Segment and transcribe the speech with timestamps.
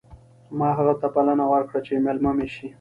[0.57, 2.67] ما هغه ته بلنه ورکړه چې مېلمه مې شي